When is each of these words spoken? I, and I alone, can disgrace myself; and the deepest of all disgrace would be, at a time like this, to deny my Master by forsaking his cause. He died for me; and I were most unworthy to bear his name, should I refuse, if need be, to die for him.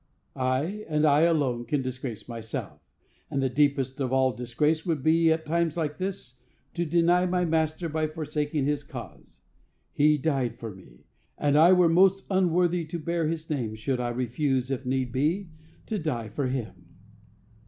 I, 0.35 0.83
and 0.89 1.05
I 1.05 1.19
alone, 1.25 1.63
can 1.65 1.83
disgrace 1.83 2.27
myself; 2.27 2.81
and 3.29 3.39
the 3.39 3.49
deepest 3.51 4.01
of 4.01 4.11
all 4.11 4.31
disgrace 4.33 4.83
would 4.83 5.03
be, 5.03 5.31
at 5.31 5.41
a 5.41 5.43
time 5.43 5.71
like 5.75 5.99
this, 5.99 6.41
to 6.73 6.85
deny 6.87 7.27
my 7.27 7.45
Master 7.45 7.87
by 7.87 8.07
forsaking 8.07 8.65
his 8.65 8.81
cause. 8.83 9.41
He 9.91 10.17
died 10.17 10.57
for 10.57 10.73
me; 10.73 11.05
and 11.37 11.55
I 11.55 11.73
were 11.73 11.87
most 11.87 12.25
unworthy 12.31 12.83
to 12.85 12.97
bear 12.97 13.27
his 13.27 13.47
name, 13.51 13.75
should 13.75 13.99
I 13.99 14.09
refuse, 14.09 14.71
if 14.71 14.87
need 14.87 15.11
be, 15.11 15.51
to 15.85 15.99
die 15.99 16.29
for 16.29 16.47
him. 16.47 16.87